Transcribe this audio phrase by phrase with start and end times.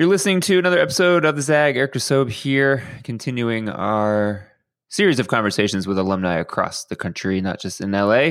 [0.00, 1.76] You're listening to another episode of the Zag.
[1.76, 4.48] Eric Desobe here, continuing our
[4.88, 8.30] series of conversations with alumni across the country, not just in LA.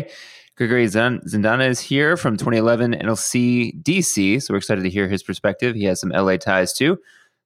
[0.57, 5.75] Gregory Cendana is here from 2011 NLC DC, so we're excited to hear his perspective.
[5.75, 6.97] He has some LA ties too.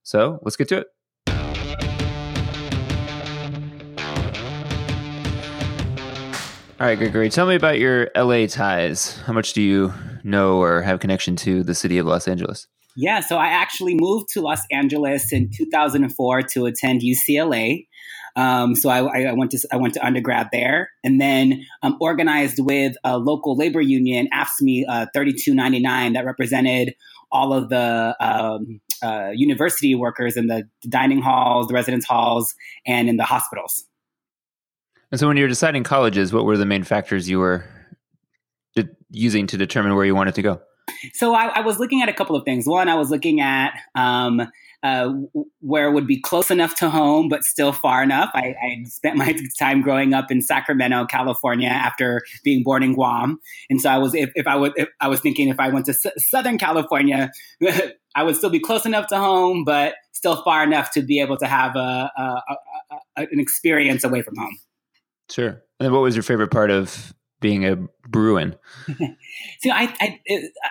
[0.04, 0.86] So let's get to it.
[6.80, 9.18] All right, Gregory, tell me about your LA ties.
[9.26, 12.68] How much do you know or have connection to the city of Los Angeles?
[12.96, 17.86] Yeah, so I actually moved to Los Angeles in 2004 to attend UCLA.
[18.36, 22.58] Um, so I, I, went to I went to undergrad there, and then um, organized
[22.58, 26.94] with a local labor union, AFSCME uh, 3299, that represented
[27.30, 32.54] all of the um, uh, university workers in the dining halls, the residence halls,
[32.86, 33.84] and in the hospitals.
[35.12, 37.64] And so, when you were deciding colleges, what were the main factors you were
[39.10, 40.60] using to determine where you wanted to go?
[41.12, 42.66] So I, I, was looking at a couple of things.
[42.66, 44.48] One, I was looking at um,
[44.82, 45.12] uh,
[45.60, 48.30] where would be close enough to home, but still far enough.
[48.34, 53.40] I, I, spent my time growing up in Sacramento, California, after being born in Guam,
[53.70, 55.86] and so I was if, if I would if I was thinking if I went
[55.86, 57.30] to S- Southern California,
[58.14, 61.36] I would still be close enough to home, but still far enough to be able
[61.38, 62.22] to have a, a,
[62.90, 64.56] a, an experience away from home.
[65.30, 65.62] Sure.
[65.80, 67.12] And what was your favorite part of
[67.44, 67.76] being a
[68.08, 68.56] Bruin?
[69.60, 70.20] so I, I,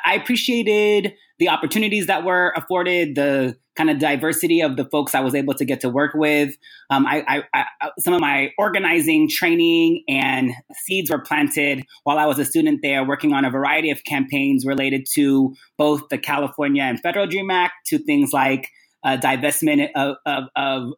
[0.07, 5.19] I appreciated the opportunities that were afforded, the kind of diversity of the folks I
[5.19, 6.55] was able to get to work with.
[6.89, 12.25] Um, I, I, I, some of my organizing training and seeds were planted while I
[12.25, 16.81] was a student there, working on a variety of campaigns related to both the California
[16.81, 18.67] and Federal Dream Act, to things like
[19.03, 20.93] uh, divestment of, of, of,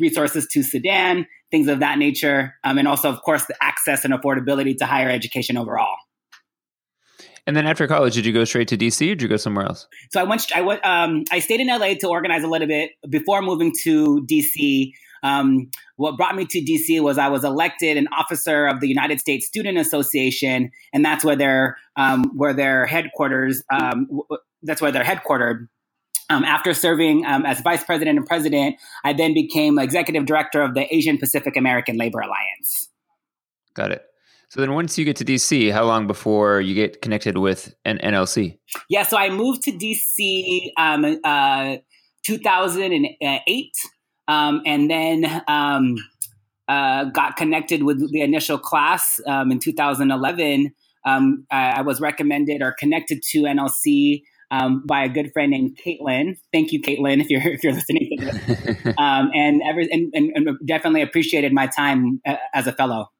[0.00, 4.12] resources to Sudan, things of that nature, um, and also, of course, the access and
[4.12, 5.94] affordability to higher education overall.
[7.46, 9.66] And then after college, did you go straight to DC or did you go somewhere
[9.66, 9.86] else?
[10.10, 10.50] So I went.
[10.56, 10.84] I went.
[10.84, 14.90] Um, I stayed in LA to organize a little bit before moving to DC.
[15.22, 19.20] Um, what brought me to DC was I was elected an officer of the United
[19.20, 23.62] States Student Association, and that's where their um, where their headquarters.
[23.70, 25.68] Um, w- that's where they're headquartered.
[26.30, 30.74] Um, after serving um, as vice president and president, I then became executive director of
[30.74, 32.88] the Asian Pacific American Labor Alliance.
[33.74, 34.04] Got it.
[34.48, 37.98] So then, once you get to DC, how long before you get connected with an
[37.98, 38.58] NLC?
[38.88, 41.78] Yeah, so I moved to DC um, uh,
[42.22, 43.70] 2008,
[44.28, 45.96] um, and then um,
[46.68, 50.72] uh, got connected with the initial class um, in 2011.
[51.04, 54.22] Um, I, I was recommended or connected to NLC
[54.54, 56.36] um, by a good friend named Caitlin.
[56.52, 58.94] Thank you, Caitlin, if you're if you're listening to this.
[58.98, 63.10] um, and, every, and, and, and, definitely appreciated my time uh, as a fellow.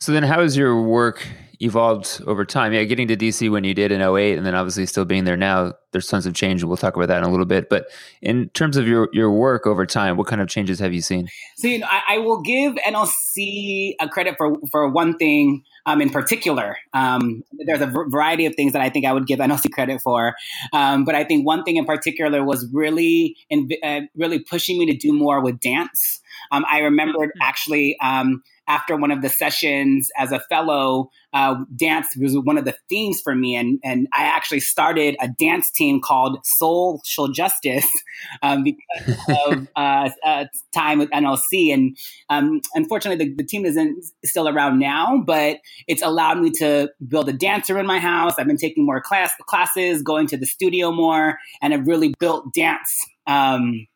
[0.00, 1.26] So then, how has your work
[1.60, 2.72] evolved over time?
[2.72, 5.36] Yeah, getting to DC when you did in 08 and then obviously still being there
[5.36, 6.62] now, there's tons of change.
[6.62, 7.68] And we'll talk about that in a little bit.
[7.68, 7.86] But
[8.20, 11.28] in terms of your, your work over time, what kind of changes have you seen?
[11.56, 16.00] So, you know, I, I will give NLC a credit for, for one thing um,
[16.00, 16.76] in particular.
[16.92, 20.34] Um, there's a variety of things that I think I would give NLC credit for,
[20.72, 24.86] um, but I think one thing in particular was really, in, uh, really pushing me
[24.86, 26.20] to do more with dance.
[26.50, 27.42] Um, I remembered mm-hmm.
[27.42, 32.64] actually um, after one of the sessions as a fellow, uh, dance was one of
[32.64, 37.86] the themes for me, and and I actually started a dance team called Social Justice
[38.42, 41.96] um, because of uh, uh, time with NLC, and
[42.30, 47.28] um, unfortunately the, the, team isn't still around now, but it's allowed me to build
[47.28, 48.34] a dancer in my house.
[48.38, 52.52] I've been taking more class classes, going to the studio more, and I've really built
[52.54, 52.96] dance.
[53.26, 53.86] Um,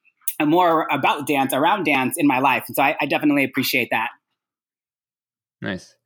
[0.40, 2.64] and more about dance, around dance in my life.
[2.68, 4.10] And so I, I definitely appreciate that.
[5.60, 5.96] Nice.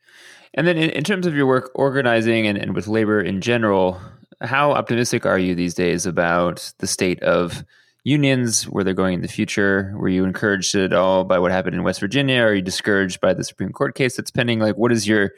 [0.55, 4.01] And then in, in terms of your work organizing and, and with labor in general,
[4.41, 7.65] how optimistic are you these days about the state of
[8.05, 9.95] unions, where they're going in the future?
[9.97, 12.43] Were you encouraged at all by what happened in West Virginia?
[12.43, 14.59] Are you discouraged by the Supreme Court case that's pending?
[14.59, 15.33] Like, what is your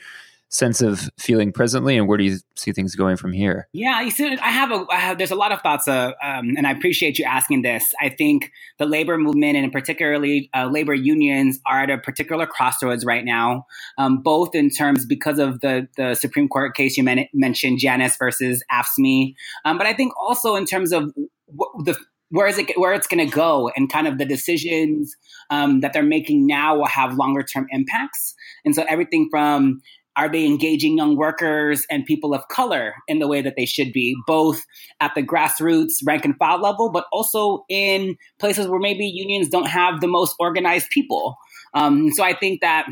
[0.55, 3.69] sense of feeling presently, and where do you see things going from here?
[3.73, 6.71] Yeah, I have a, I have, there's a lot of thoughts, uh, um, and I
[6.71, 7.93] appreciate you asking this.
[8.01, 13.05] I think the labor movement, and particularly uh, labor unions, are at a particular crossroads
[13.05, 13.67] right now,
[13.99, 18.17] um, both in terms because of the the Supreme Court case you men- mentioned, Janus
[18.17, 19.35] versus AFSCME,
[19.65, 21.13] um, but I think also in terms of
[21.85, 21.99] the
[22.31, 25.17] where is it where it's going to go and kind of the decisions
[25.51, 28.35] um, that they're making now will have longer term impacts
[28.65, 29.81] and so everything from
[30.17, 33.93] are they engaging young workers and people of color in the way that they should
[33.93, 34.63] be, both
[35.01, 39.69] at the grassroots rank and file level, but also in places where maybe unions don't
[39.69, 41.37] have the most organized people?
[41.75, 42.87] Um, so I think that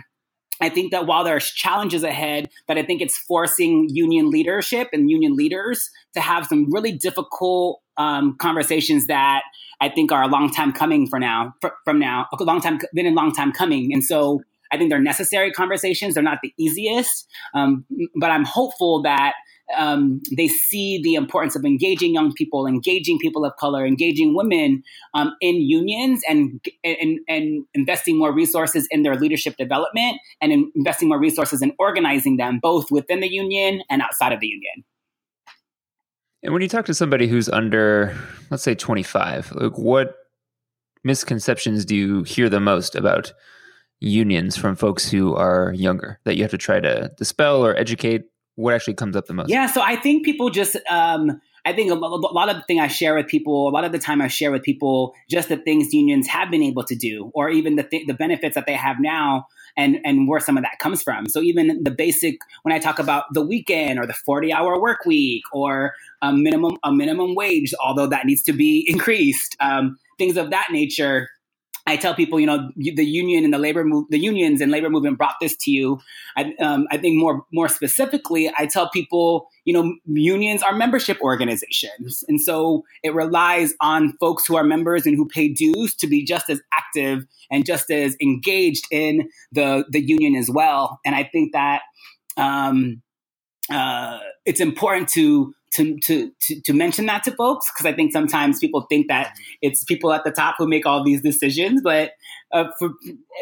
[0.61, 5.11] I think that while there's challenges ahead, that I think it's forcing union leadership and
[5.11, 9.43] union leaders to have some really difficult um, conversations that
[9.81, 11.55] I think are a long time coming for now.
[11.61, 14.41] For, from now, a long time been a long time coming, and so
[14.73, 16.15] I think they're necessary conversations.
[16.15, 17.85] They're not the easiest, um,
[18.17, 19.35] but I'm hopeful that
[19.77, 24.83] um, they see the importance of engaging young people, engaging people of color, engaging women
[25.15, 30.73] um, in unions, and, and and investing more resources in their leadership development, and in
[30.75, 34.85] investing more resources in organizing them both within the union and outside of the union.
[36.43, 38.17] And when you talk to somebody who's under,
[38.51, 40.17] let's say, 25, like what
[41.05, 43.33] misconceptions do you hear the most about
[44.03, 48.25] unions from folks who are younger that you have to try to dispel or educate
[48.57, 49.49] what actually comes up the most?
[49.49, 52.89] Yeah, so I think people just um, I think a, lot of the thing I
[52.89, 55.95] share with people, a lot of the time I share with people just the things
[55.95, 58.97] unions have been able to do, or even the th- the benefits that they have
[59.01, 59.47] now,
[59.77, 61.29] and and where some of that comes from.
[61.29, 65.07] So even the basic when I talk about the weekend or the forty hour work
[65.07, 70.37] week or a minimum a minimum wage, although that needs to be increased, um, things
[70.37, 71.31] of that nature
[71.87, 74.89] I tell people, you know, the union and the labor move, the unions and labor
[74.89, 75.99] movement brought this to you.
[76.37, 81.19] I, um, I think more more specifically, I tell people, you know, unions are membership
[81.21, 86.07] organizations, and so it relies on folks who are members and who pay dues to
[86.07, 91.01] be just as active and just as engaged in the the union as well.
[91.05, 91.83] And I think that
[92.37, 93.03] um,
[93.71, 96.31] uh, it's important to to, to,
[96.65, 100.25] to, mention that to folks because I think sometimes people think that it's people at
[100.25, 101.81] the top who make all these decisions.
[101.83, 102.13] But
[102.53, 102.91] uh, for,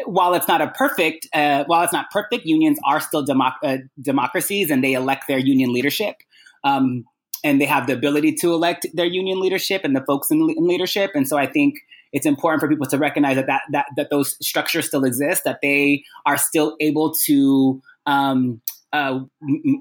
[0.05, 3.77] while it's not a perfect, uh, while it's not perfect, unions are still democ- uh,
[4.01, 6.15] democracies and they elect their union leadership.
[6.63, 7.05] Um,
[7.43, 10.67] and they have the ability to elect their union leadership and the folks in, in
[10.67, 11.11] leadership.
[11.15, 11.75] And so I think
[12.13, 15.59] it's important for people to recognize that, that, that, that those structures still exist, that
[15.61, 18.61] they are still able to um,
[18.93, 19.19] uh,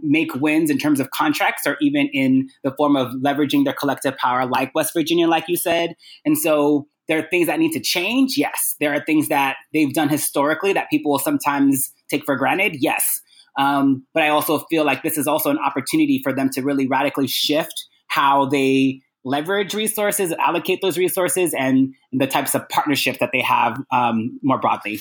[0.02, 4.16] make wins in terms of contracts or even in the form of leveraging their collective
[4.16, 5.94] power, like West Virginia, like you said.
[6.24, 8.34] And so there are things that need to change.
[8.36, 8.76] Yes.
[8.78, 12.76] There are things that they've done historically that people will sometimes take for granted.
[12.78, 13.20] Yes.
[13.58, 16.86] Um, but I also feel like this is also an opportunity for them to really
[16.86, 23.30] radically shift how they leverage resources, allocate those resources, and the types of partnerships that
[23.32, 25.00] they have um, more broadly.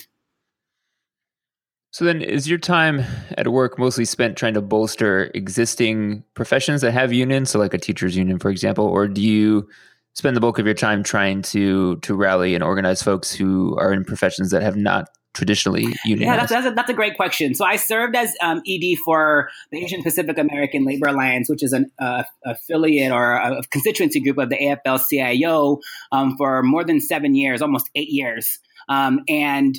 [1.99, 3.03] So then, is your time
[3.37, 7.77] at work mostly spent trying to bolster existing professions that have unions, so like a
[7.77, 9.67] teachers union, for example, or do you
[10.13, 13.91] spend the bulk of your time trying to to rally and organize folks who are
[13.91, 16.21] in professions that have not traditionally unionized?
[16.21, 17.53] Yeah, that's, that's, a, that's a great question.
[17.53, 21.73] So I served as um, ED for the Asian Pacific American Labor Alliance, which is
[21.73, 25.79] an uh, affiliate or a constituency group of the AFL-CIO
[26.13, 28.57] um, for more than seven years, almost eight years,
[28.87, 29.77] um, and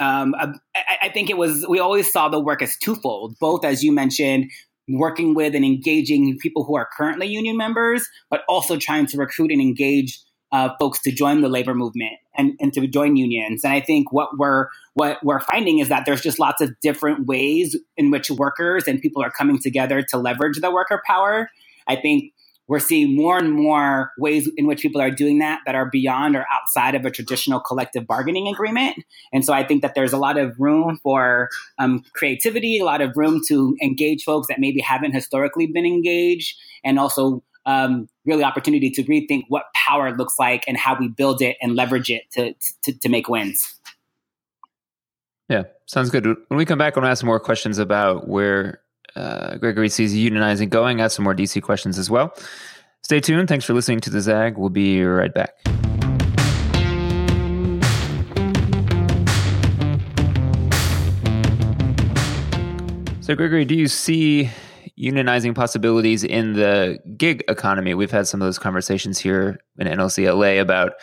[0.00, 0.52] um, I,
[1.04, 4.50] I think it was we always saw the work as twofold, both as you mentioned,
[4.88, 9.50] working with and engaging people who are currently union members, but also trying to recruit
[9.50, 13.64] and engage uh, folks to join the labor movement and, and to join unions.
[13.64, 17.26] And I think what we're what we're finding is that there's just lots of different
[17.26, 21.50] ways in which workers and people are coming together to leverage the worker power.
[21.86, 22.32] I think
[22.68, 26.36] we're seeing more and more ways in which people are doing that that are beyond
[26.36, 29.02] or outside of a traditional collective bargaining agreement.
[29.32, 31.48] And so I think that there's a lot of room for
[31.78, 36.56] um, creativity, a lot of room to engage folks that maybe haven't historically been engaged,
[36.84, 41.42] and also um, really opportunity to rethink what power looks like and how we build
[41.42, 43.78] it and leverage it to, to, to make wins.
[45.48, 46.26] Yeah, sounds good.
[46.26, 48.80] When we come back, I want to ask more questions about where
[49.16, 51.00] uh, Gregory sees unionizing going.
[51.00, 52.34] Ask some more DC questions as well.
[53.02, 53.48] Stay tuned.
[53.48, 54.58] Thanks for listening to the Zag.
[54.58, 55.54] We'll be right back.
[63.20, 64.50] So, Gregory, do you see
[64.98, 67.92] unionizing possibilities in the gig economy?
[67.92, 70.94] We've had some of those conversations here in NLC LA about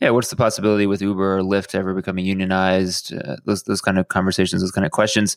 [0.00, 3.14] yeah, what's the possibility with Uber or Lyft ever becoming unionized?
[3.14, 5.36] Uh, those those kind of conversations, those kind of questions.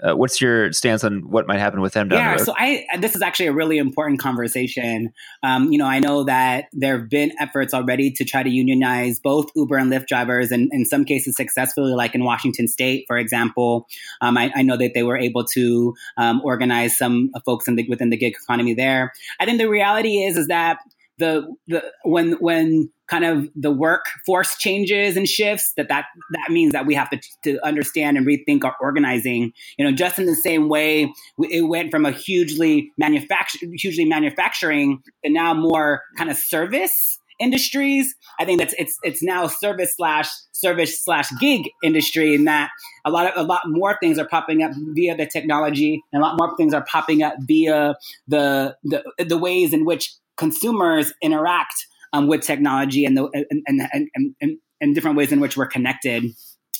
[0.00, 2.86] Uh, what's your stance on what might happen with them down yeah, the so I
[2.98, 5.12] this is actually a really important conversation.
[5.42, 9.18] Um, you know, I know that there have been efforts already to try to unionize
[9.18, 13.18] both Uber and Lyft drivers, and in some cases successfully, like in Washington State, for
[13.18, 13.88] example.
[14.20, 17.86] Um, I, I, know that they were able to um, organize some folks in the,
[17.88, 19.12] within the gig economy there.
[19.40, 20.78] I think the reality is is that
[21.18, 26.72] the the when when kind of the workforce changes and shifts that that that means
[26.72, 30.34] that we have to to understand and rethink our organizing you know just in the
[30.34, 36.36] same way it went from a hugely manufacture hugely manufacturing to now more kind of
[36.36, 38.14] service industries.
[38.38, 42.70] I think that's it's it's now service slash service slash gig industry in that
[43.04, 46.24] a lot of a lot more things are popping up via the technology and a
[46.24, 47.94] lot more things are popping up via
[48.28, 51.86] the the, the ways in which consumers interact
[52.16, 54.08] um, with technology and the and and,
[54.40, 56.24] and, and, different ways in which we're connected.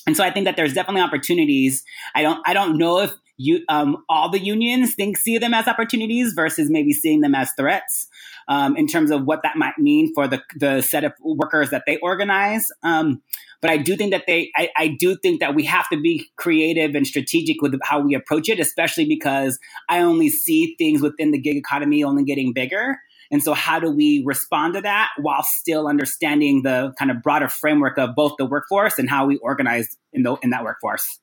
[0.05, 1.83] And so I think that there's definitely opportunities.
[2.15, 5.67] I don't I don't know if you um, all the unions think see them as
[5.67, 8.07] opportunities versus maybe seeing them as threats
[8.47, 11.83] um, in terms of what that might mean for the the set of workers that
[11.85, 12.67] they organize.
[12.83, 13.21] Um,
[13.61, 16.25] but I do think that they I, I do think that we have to be
[16.35, 21.31] creative and strategic with how we approach it, especially because I only see things within
[21.31, 22.97] the gig economy only getting bigger.
[23.31, 27.49] And so, how do we respond to that while still understanding the kind of broader
[27.49, 31.19] framework of both the workforce and how we organize in, the, in that workforce?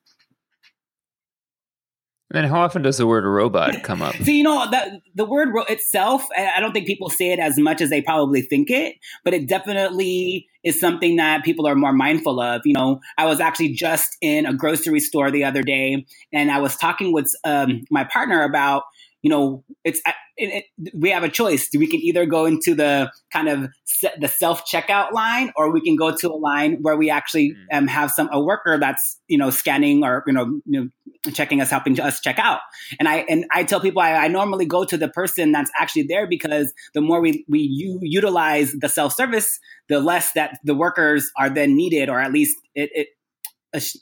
[2.32, 4.16] And how often does the word robot come up?
[4.16, 7.58] so, you know, the, the word ro- itself, I don't think people say it as
[7.58, 11.92] much as they probably think it, but it definitely is something that people are more
[11.92, 12.62] mindful of.
[12.64, 16.58] You know, I was actually just in a grocery store the other day and I
[16.58, 18.84] was talking with um, my partner about
[19.25, 20.02] you know, it's
[20.37, 21.71] it, it, we have a choice.
[21.75, 25.81] We can either go into the kind of se- the self checkout line, or we
[25.81, 27.78] can go to a line where we actually mm.
[27.78, 30.88] um, have some a worker that's you know scanning or you know, you know
[31.33, 32.61] checking us, helping us check out.
[32.99, 36.02] And I and I tell people I, I, normally go to the person that's actually
[36.02, 40.75] there because the more we we u- utilize the self service, the less that the
[40.75, 43.09] workers are then needed, or at least it, it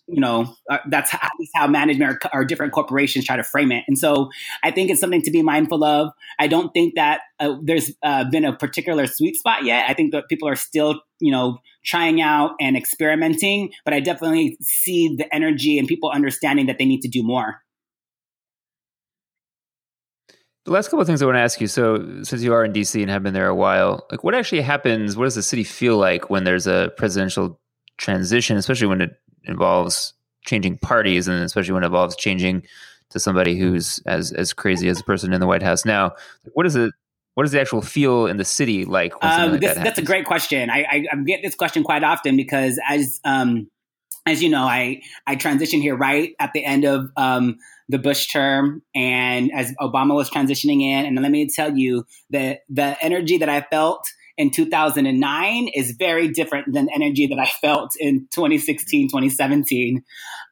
[0.07, 3.73] you know, uh, that's at least how management or, or, different corporations try to frame
[3.73, 3.85] it.
[3.89, 4.29] And so
[4.63, 6.11] I think it's something to be mindful of.
[6.39, 9.89] I don't think that uh, there's uh, been a particular sweet spot yet.
[9.89, 14.57] I think that people are still, you know, trying out and experimenting, but I definitely
[14.61, 17.63] see the energy and people understanding that they need to do more.
[20.65, 21.67] The last couple of things I want to ask you.
[21.67, 24.61] So, since you are in DC and have been there a while, like what actually
[24.61, 25.17] happens?
[25.17, 27.59] What does the city feel like when there's a presidential
[27.99, 32.63] transition, especially when it involves changing parties, and especially when it involves changing
[33.11, 36.13] to somebody who's as as crazy as the person in the White House now.
[36.55, 36.93] What is it?
[37.35, 39.15] What is the actual feel in the city like?
[39.23, 40.69] Um, like this, that that's a great question.
[40.69, 43.71] I, I, I, get this question quite often because as um,
[44.27, 47.59] as you know, I I transitioned here right at the end of um,
[47.89, 52.61] the Bush term, and as Obama was transitioning in, and let me tell you that
[52.69, 57.93] the energy that I felt in 2009 is very different than energy that I felt
[57.99, 60.03] in 2016, 2017.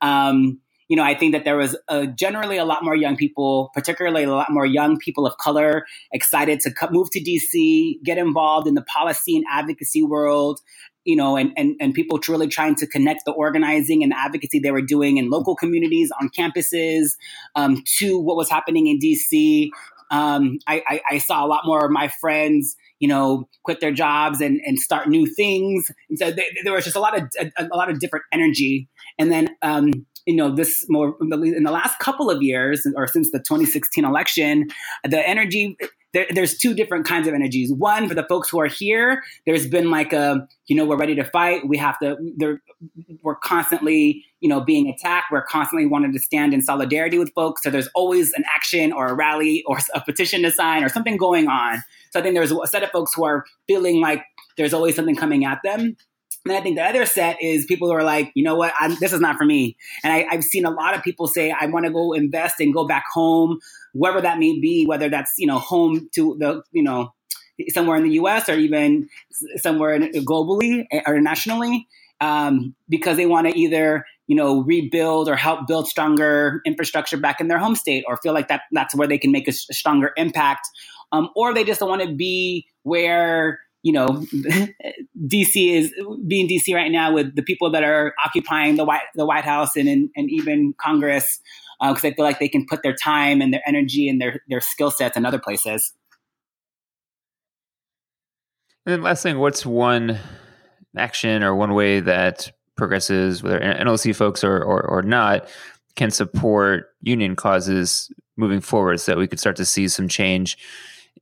[0.02, 0.60] Um,
[0.90, 4.24] you know, I think that there was uh, generally a lot more young people, particularly
[4.24, 8.74] a lot more young people of color, excited to move to DC, get involved in
[8.74, 10.58] the policy and advocacy world,
[11.04, 14.72] you know, and, and, and people truly trying to connect the organizing and advocacy they
[14.72, 17.12] were doing in local communities, on campuses,
[17.54, 19.70] um, to what was happening in DC.
[20.10, 23.92] Um, I, I, I, saw a lot more of my friends you know, quit their
[23.92, 25.90] jobs and, and start new things.
[26.08, 28.88] And so they, there was just a lot of a, a, lot of different energy.
[29.18, 29.90] And then, um,
[30.26, 34.68] you know, this more in the last couple of years, or since the 2016 election,
[35.02, 35.76] the energy
[36.12, 37.72] there, there's two different kinds of energies.
[37.72, 41.14] One for the folks who are here, there's been like a, you know, we're ready
[41.14, 41.66] to fight.
[41.68, 42.16] We have to.
[43.22, 45.26] We're constantly, you know, being attacked.
[45.30, 47.62] We're constantly wanting to stand in solidarity with folks.
[47.62, 51.16] So there's always an action or a rally or a petition to sign or something
[51.16, 51.82] going on.
[52.10, 54.24] So I think there's a set of folks who are feeling like
[54.56, 55.96] there's always something coming at them.
[56.46, 58.96] And I think the other set is people who are like, you know what, I'm,
[58.98, 59.76] this is not for me.
[60.02, 62.72] And I, have seen a lot of people say, I want to go invest and
[62.72, 63.58] go back home,
[63.92, 67.12] wherever that may be, whether that's, you know, home to the, you know,
[67.68, 69.08] somewhere in the US or even
[69.56, 71.86] somewhere globally or nationally,
[72.20, 77.40] um, because they want to either, you know, rebuild or help build stronger infrastructure back
[77.40, 79.74] in their home state or feel like that that's where they can make a, a
[79.74, 80.66] stronger impact
[81.12, 84.08] um, or they just don't want to be where you know
[85.26, 85.92] DC is
[86.26, 89.76] being DC right now with the people that are occupying the White the White House
[89.76, 91.40] and and, and even Congress
[91.80, 94.40] because uh, they feel like they can put their time and their energy and their
[94.48, 95.92] their skill sets in other places.
[98.86, 100.18] And then last thing, what's one
[100.96, 105.48] action or one way that progressives, whether NLC folks or, or, or not,
[105.96, 110.56] can support union causes moving forward so that we could start to see some change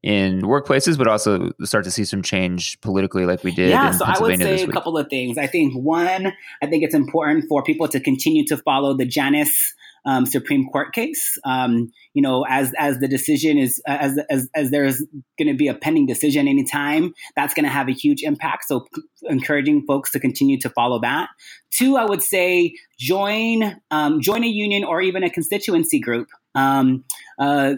[0.02, 3.70] in workplaces, but also start to see some change politically, like we did.
[3.70, 4.06] In Pennsylvania.
[4.06, 5.36] Yeah, so I would say a couple of things.
[5.36, 9.74] I think one, I think it's important for people to continue to follow the Janus
[10.06, 11.38] um, Supreme Court case.
[11.44, 15.04] Um, you know, as as the decision is as as as there's
[15.38, 18.64] going to be a pending decision anytime, that's going to have a huge impact.
[18.68, 18.86] So,
[19.22, 21.28] encouraging folks to continue to follow that.
[21.70, 26.28] Two, I would say join um, join a union or even a constituency group.
[26.54, 27.04] Um,
[27.38, 27.74] uh,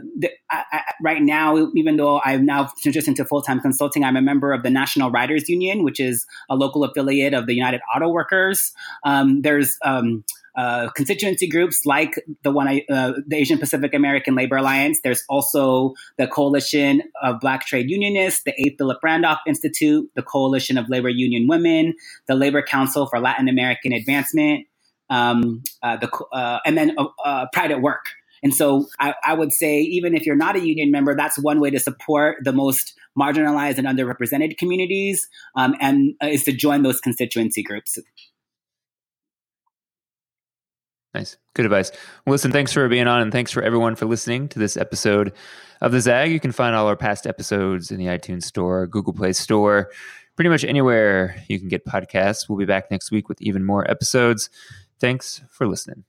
[0.51, 4.23] I, I, right now, even though I'm now transitioned into full time consulting, I'm a
[4.23, 8.09] member of the National Writers Union, which is a local affiliate of the United Auto
[8.09, 8.73] Workers.
[9.05, 10.25] Um, there's um,
[10.57, 15.01] uh, constituency groups like the one I, uh, the Asian Pacific American Labor Alliance.
[15.03, 18.75] There's also the Coalition of Black Trade Unionists, the A.
[18.77, 21.95] Philip Randolph Institute, the Coalition of Labor Union Women,
[22.27, 24.67] the Labor Council for Latin American Advancement,
[25.09, 28.07] um, uh, the, uh, and then uh, Pride at Work.
[28.43, 31.61] And so I, I, would say, even if you're not a union member, that's one
[31.61, 37.01] way to support the most marginalized and underrepresented communities, um, and is to join those
[37.01, 37.99] constituency groups.
[41.15, 41.37] Nice.
[41.55, 41.91] Good advice.
[42.25, 45.33] Well, listen, thanks for being on and thanks for everyone for listening to this episode
[45.81, 46.31] of The Zag.
[46.31, 49.91] You can find all our past episodes in the iTunes Store, Google Play Store,
[50.37, 52.49] pretty much anywhere you can get podcasts.
[52.49, 54.51] We'll be back next week with even more episodes.
[55.01, 56.05] Thanks for listening.